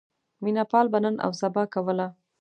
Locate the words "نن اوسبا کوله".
1.03-2.07